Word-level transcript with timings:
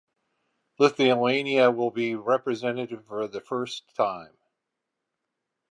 Lithuania 0.79 1.69
will 1.69 1.91
be 1.91 2.15
represented 2.15 3.05
for 3.05 3.27
the 3.27 3.39
first 3.39 3.93
time. 3.93 4.35